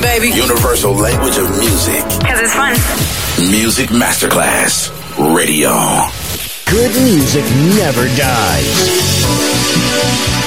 [0.00, 0.28] baby.
[0.28, 2.04] Universal language of music.
[2.20, 2.72] Because it's fun.
[3.50, 4.90] Music Masterclass
[5.34, 5.70] Radio.
[6.70, 7.44] Good music
[7.76, 9.22] never dies.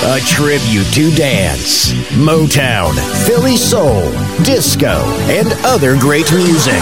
[0.04, 2.94] A tribute to dance, Motown,
[3.26, 4.12] Philly soul,
[4.44, 6.82] disco, and other great music.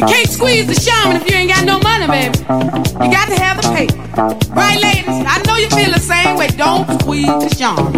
[0.00, 2.38] You can't squeeze the shaman if you ain't got no money, baby.
[3.04, 4.00] You got to have the paper.
[4.54, 5.04] Right, ladies?
[5.28, 6.48] I know you feel the same way.
[6.48, 7.92] Don't squeeze the shaman.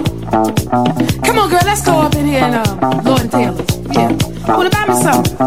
[1.22, 3.64] Come on, girl, let's go up in here and uh, Lord and Taylor.
[3.94, 4.50] Yeah.
[4.50, 5.38] I want to buy me something.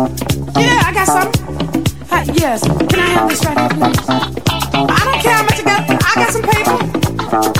[0.55, 1.43] Yeah, I got something.
[1.43, 2.63] Uh, Hi, yes.
[2.63, 3.99] Can I have this right here, please?
[4.07, 5.83] I don't care how much you got.
[5.91, 6.79] I got some paper.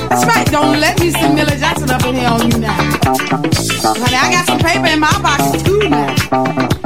[0.08, 0.48] That's right.
[0.48, 2.72] Don't let me see Millie Jackson up in here on you now.
[2.80, 6.85] Honey, I got some paper in my box too now.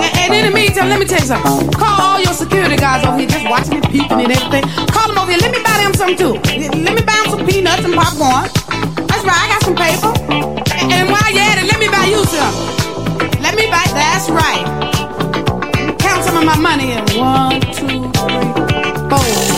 [0.00, 1.70] And, in the meantime, let me tell you something.
[1.72, 4.64] Call all your security guys over here just watching and peeping and everything.
[4.88, 5.40] Call them over here.
[5.40, 6.34] Let me buy them some too.
[6.80, 8.48] Let me buy them some peanuts and popcorn.
[9.08, 9.40] That's right.
[9.42, 10.12] I got some paper.
[10.80, 12.54] And, and while you're at it, let me buy you some.
[13.42, 13.84] Let me buy.
[13.92, 14.64] That's right.
[15.98, 17.04] Count some of my money in.
[17.20, 18.52] One, two, three,
[19.10, 19.51] four.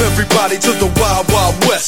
[0.00, 1.87] everybody to the wild, wild west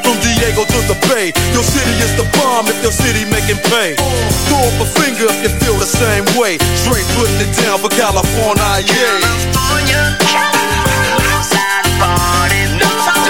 [0.00, 1.36] from Diego to the Bay.
[1.52, 3.92] Your city is the bomb if your city making pay.
[4.48, 6.56] Throw up a finger if you feel the same way.
[6.80, 9.52] Straight putting it down for California, yeah.
[13.02, 13.21] West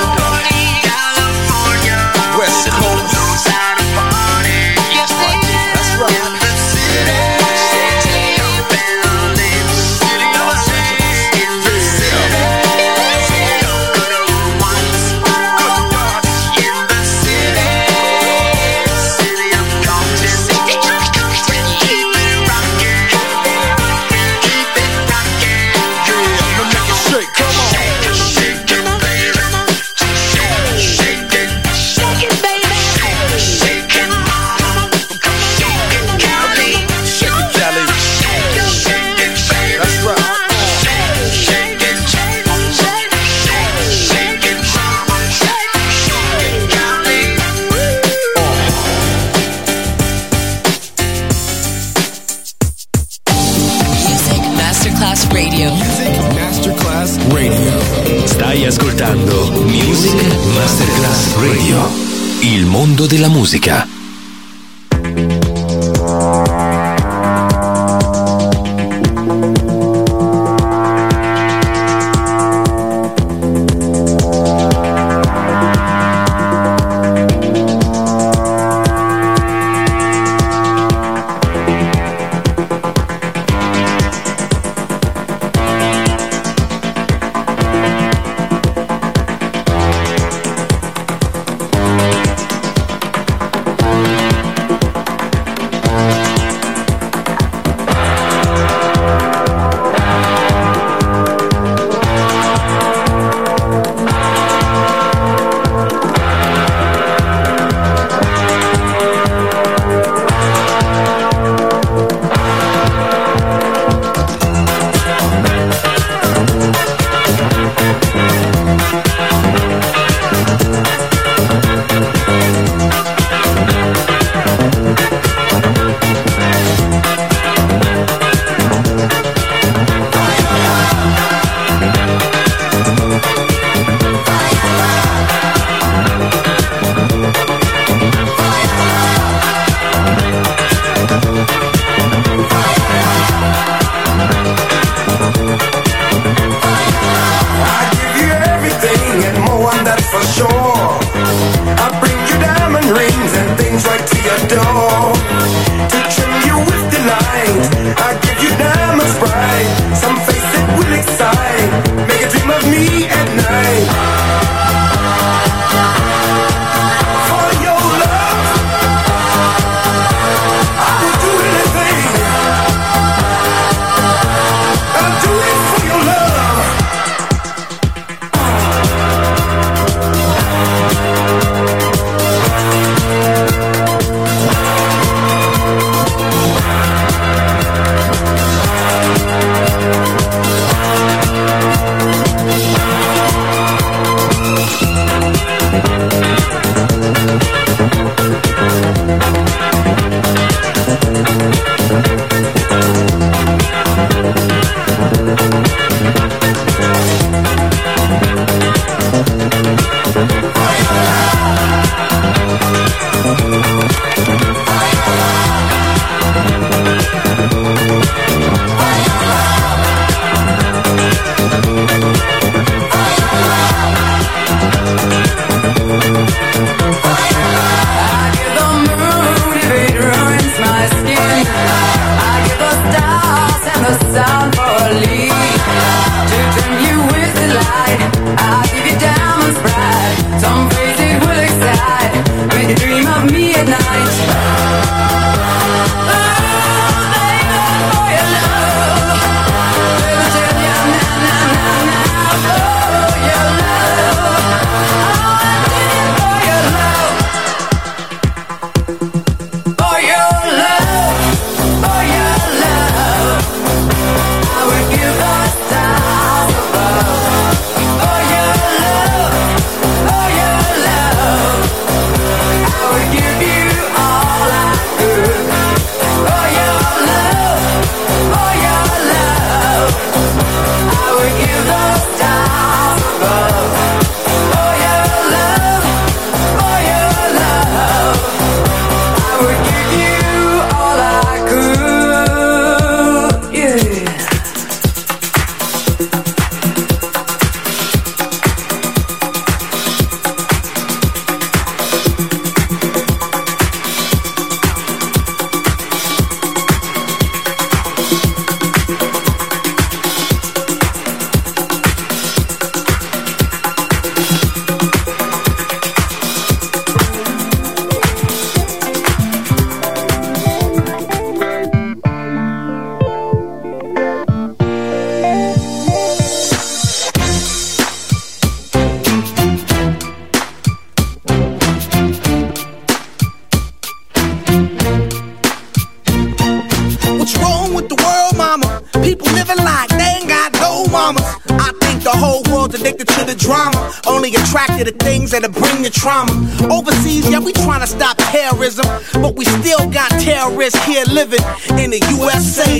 [62.73, 63.92] mondo della musica.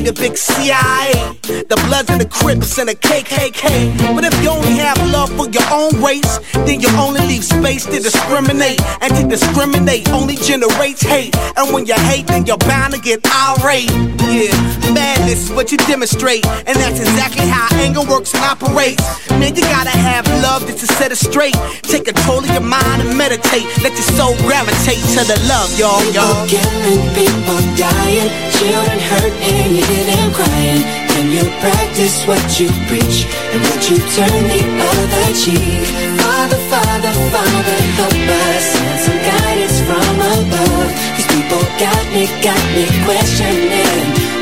[0.03, 1.13] The big CIA.
[1.47, 4.13] The Bloods and the Crips and the KKK.
[7.81, 8.81] To discriminate.
[9.01, 11.35] And to discriminate only generates hate.
[11.57, 13.91] And when you hate, then you're bound to get irate.
[14.29, 14.53] Yeah,
[14.93, 16.47] madness is what you demonstrate.
[16.47, 19.03] And that's exactly how anger works and operates.
[19.31, 21.57] Man, you gotta have love just to set it straight.
[21.83, 23.67] Take control of your mind and meditate.
[23.83, 26.47] Let your soul gravitate to the love, y'all, y'all.
[26.47, 31.02] People killing, people dying, children hurt and you hear them crying.
[31.23, 35.87] Can you practice what you preach and would you turn the other cheek?
[36.19, 40.91] Father, Father, Father, help us send some guidance from above.
[41.15, 44.42] These people got me, got me questioning.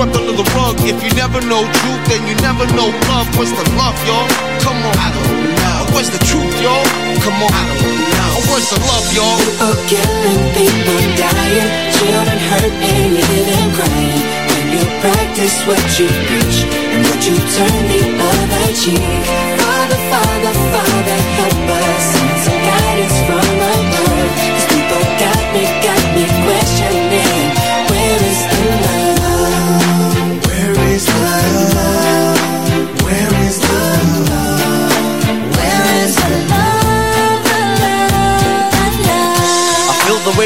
[0.01, 0.75] swept under the rug.
[0.81, 3.29] If you never know truth, then you never know love.
[3.37, 4.25] What's the love, y'all?
[4.65, 4.95] Come on.
[4.97, 5.93] I don't know.
[5.93, 6.85] What's the truth, y'all?
[7.21, 7.51] Come on.
[7.53, 8.49] I don't know.
[8.49, 9.37] What's the love, y'all?
[9.37, 14.25] People killing, people dying, children hurt and them crying.
[14.49, 19.05] When you practice what you preach and would you turn the other cheek?
[19.61, 22.05] Father, Father, Father, help us
[22.41, 23.60] some guidance from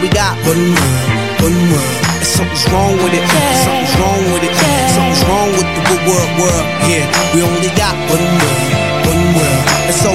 [0.00, 0.36] We got.
[0.46, 1.96] One world, one world.
[2.16, 3.24] And something's wrong with it.
[3.64, 4.54] Something's wrong with it.
[4.96, 6.66] Something's wrong with the good world, world.
[6.88, 8.72] Yeah, we only got one world,
[9.06, 9.60] one world.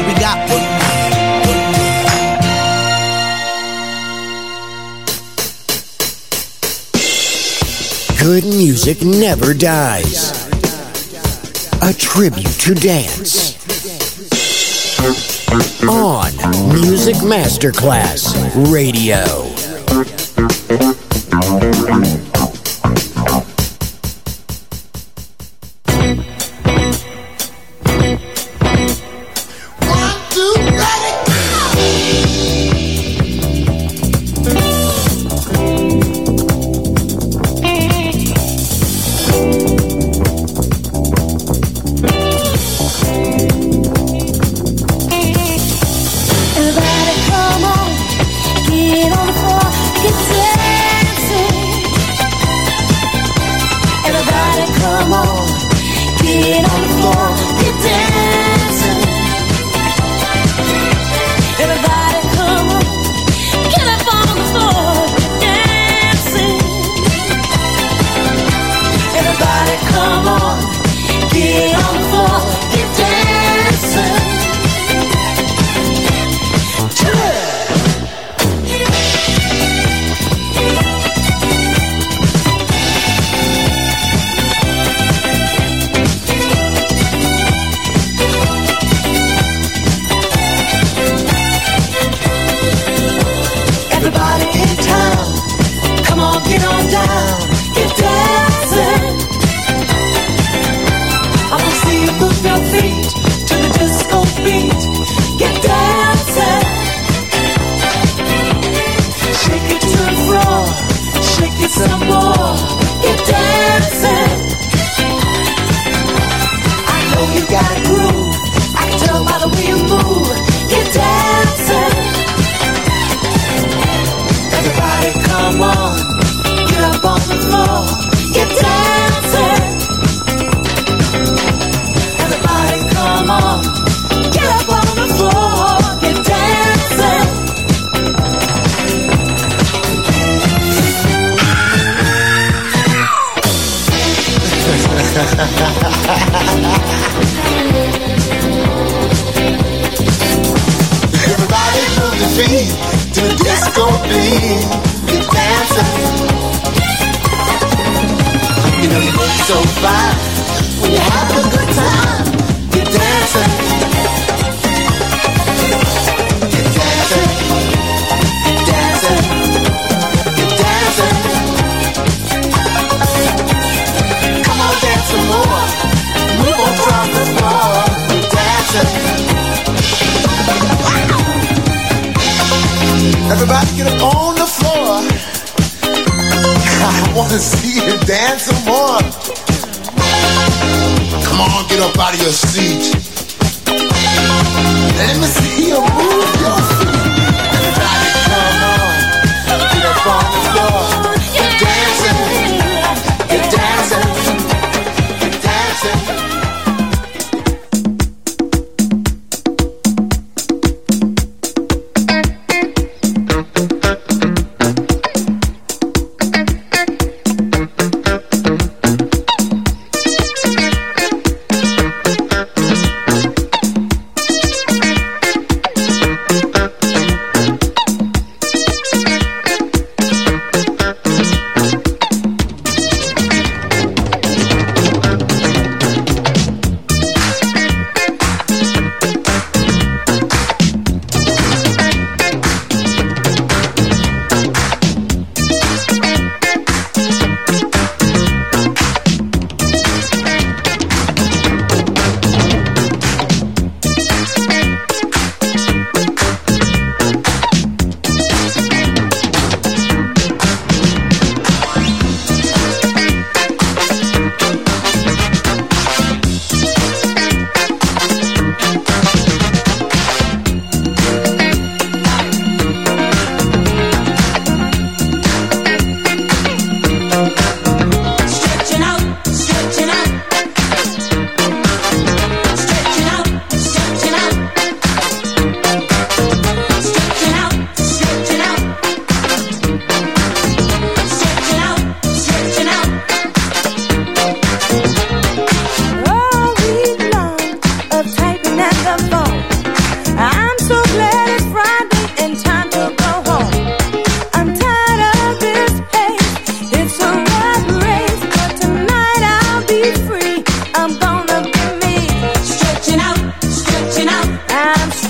[0.06, 0.38] We got.
[0.50, 1.14] One world,
[1.46, 1.96] one world.
[8.20, 10.34] Good music never dies.
[11.82, 13.56] A tribute to dance.
[15.88, 16.32] On
[16.74, 18.34] Music Masterclass
[18.74, 19.45] Radio.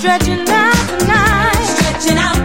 [0.06, 1.64] Stretching out tonight.
[1.64, 2.35] Stretching out,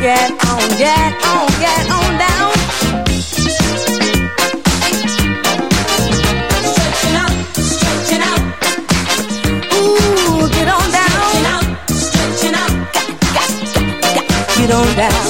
[0.00, 2.52] get on, get on, get on down.
[6.70, 8.42] Stretching out, stretching out.
[9.74, 11.10] Ooh, get on down.
[11.10, 12.70] Stretching out, stretching out.
[12.94, 13.50] Got, got,
[14.14, 15.29] got, get on down.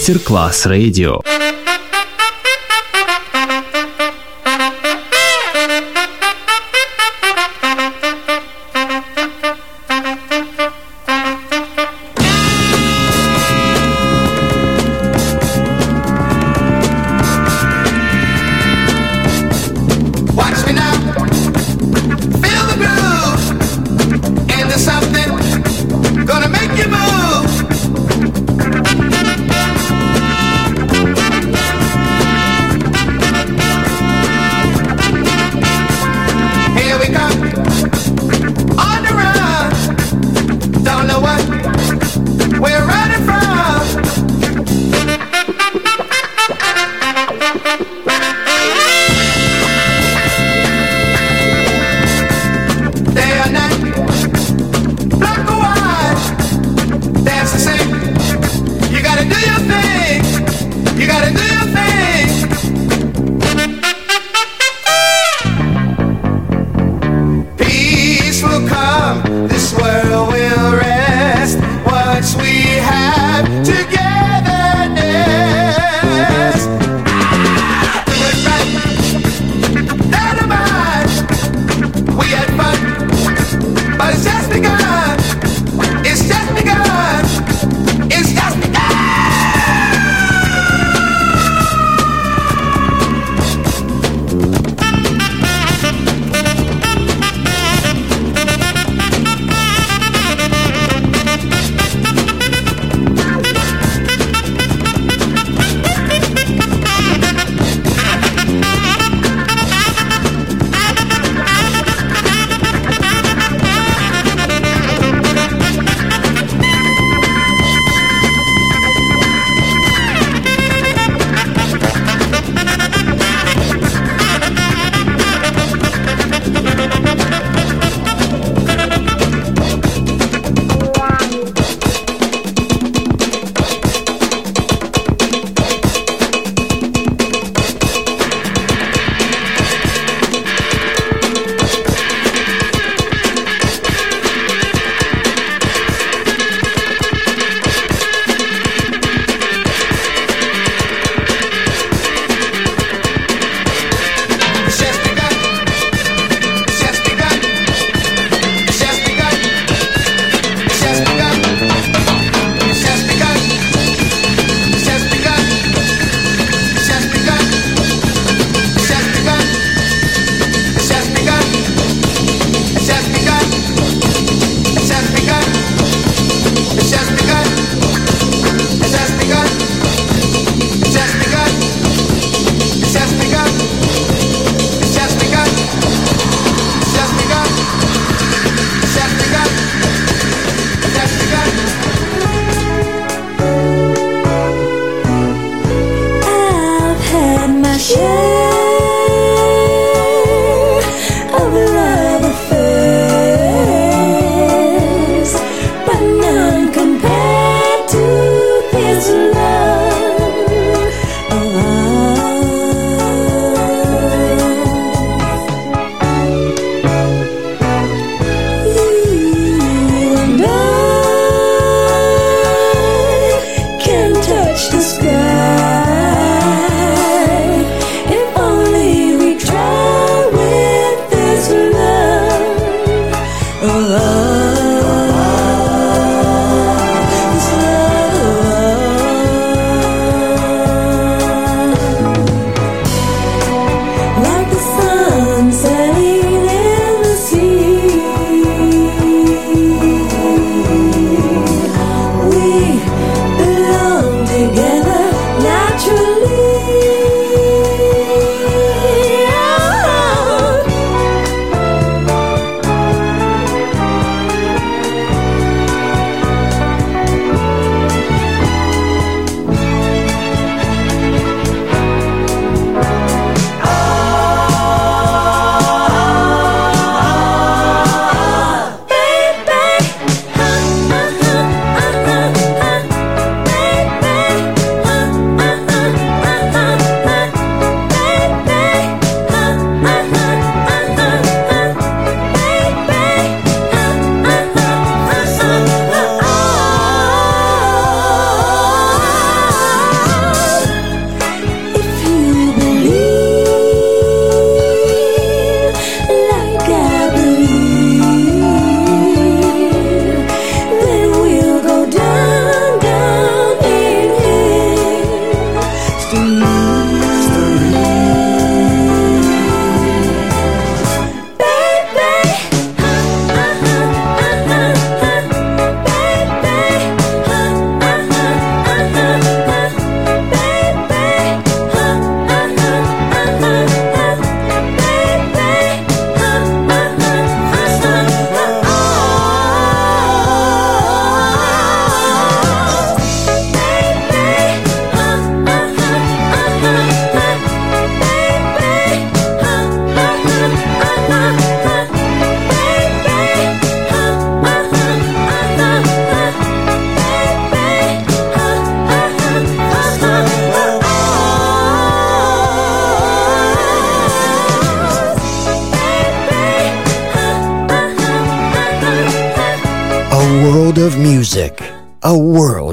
[0.00, 1.39] Music Master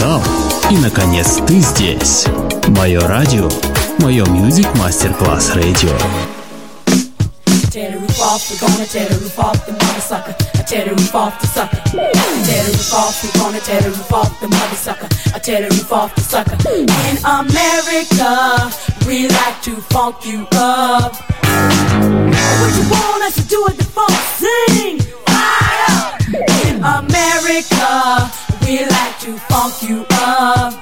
[0.00, 0.22] Капитал.
[0.70, 2.24] И, наконец, ты здесь.
[2.68, 3.50] Мое радио.
[3.98, 5.90] Мое Music Masterclass Radio.
[7.70, 10.34] Tear the roof off, we're gonna tear the roof off the mother sucker.
[10.54, 11.76] I tear the roof off the sucker.
[11.76, 15.08] I tear the roof off, we're gonna tear the roof off the mother sucker.
[15.34, 16.56] I tear the roof off the sucker.
[16.70, 18.72] In America,
[19.06, 21.14] we like to funk you up.
[22.60, 24.10] What you want us to do at the funk?
[24.38, 25.09] Sing!
[30.40, 30.79] love.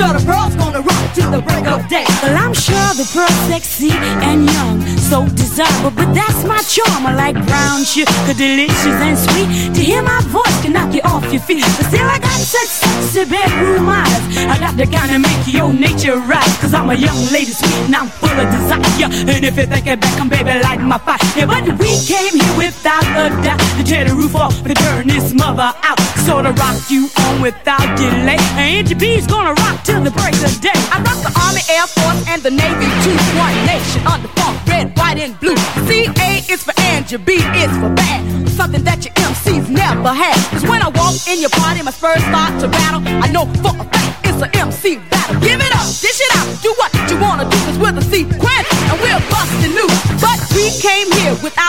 [0.00, 2.06] Sure the pearl's gonna rock till the break of day.
[2.22, 3.92] Well, I'm sure the pearl's sexy
[4.24, 7.04] and young, so desirable, but that's my charm.
[7.04, 9.48] I like brown sugar, delicious and sweet.
[9.76, 12.72] To hear my voice can knock you off your feet, but still I got such
[12.80, 14.22] sexy bedroom eyes.
[14.52, 17.84] I got the kind of make your nature rise, cause I'm a young lady sweet
[17.84, 18.80] and I'm full of desire.
[19.28, 21.20] And if you're thinking back, I'm baby lighting my fire.
[21.36, 25.08] Yeah, but we came here without a doubt to tear the roof off, to turn
[25.08, 25.99] this mother out.
[26.26, 28.36] So to rock you on without delay.
[28.60, 30.76] And B's gonna rock till the break of day.
[30.92, 33.16] I rock the Army, Air Force, and the Navy too.
[33.38, 35.56] One nation under funk, red, white, and blue.
[35.88, 38.48] C A is for Angie, B is for bad.
[38.50, 40.36] Something that your MCs never had.
[40.50, 43.00] Cause when I walk in your party, my first start to battle.
[43.06, 45.40] I know for a fact it's an MC battle.
[45.40, 47.56] Give it up, dish it out, do what you wanna do.
[47.64, 50.00] Cause we're the sequence, and we're busting loose.
[50.20, 51.59] But we came here without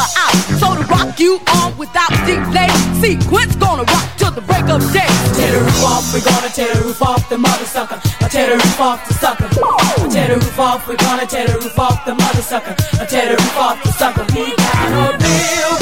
[0.00, 0.34] mother out.
[0.58, 2.68] So to rock you on without delay,
[3.00, 5.08] sequence gonna rock till the break of day.
[5.36, 8.00] Tear the roof off, we're gonna tear the roof off the mother sucker.
[8.20, 9.48] I tear the roof off the sucker.
[9.50, 12.74] I tear the roof off, we're gonna tear the roof off the mother sucker.
[13.00, 14.24] I tear the roof off the sucker.
[14.34, 15.79] We got a real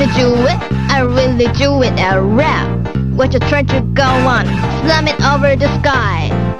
[0.00, 2.96] gonna do it, I really do it, I rap.
[3.12, 4.46] What you trying to go on,
[4.82, 6.59] slam it over the sky.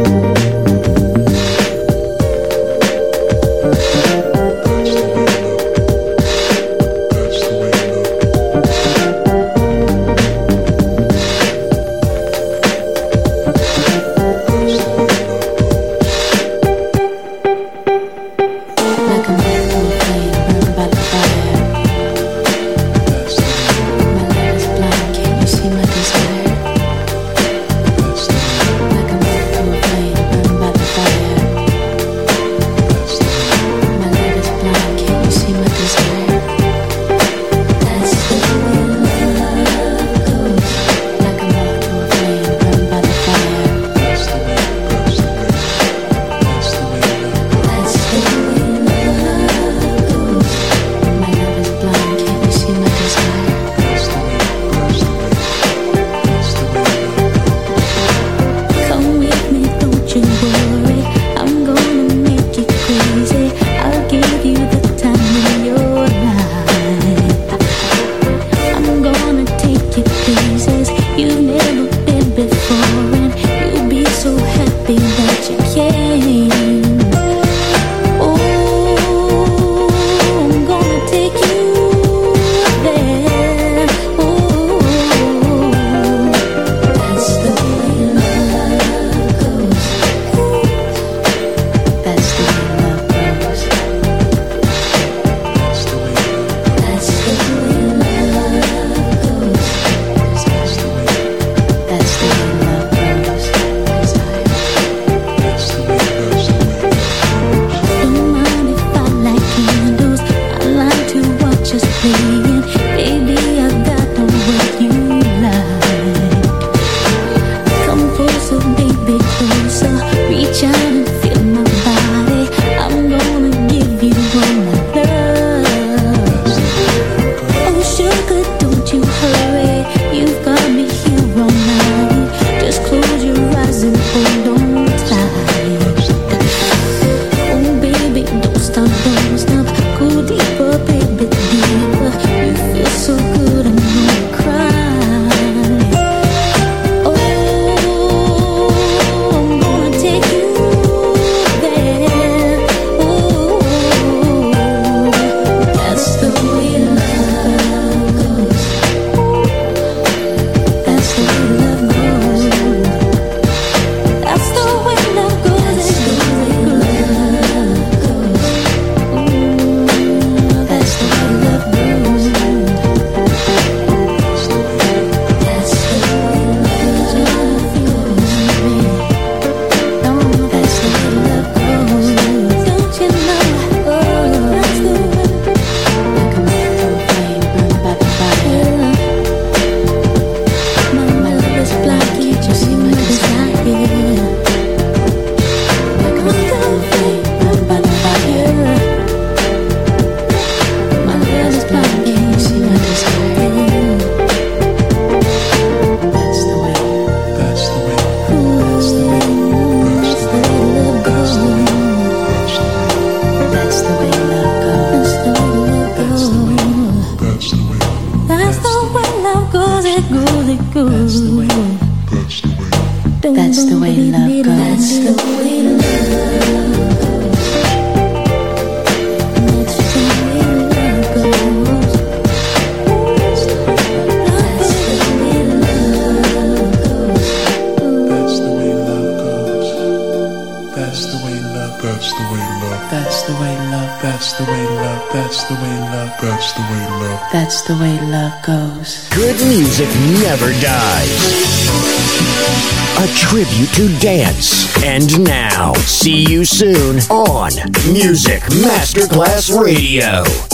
[256.61, 257.51] Soon on
[257.91, 260.50] Music Masterclass Radio.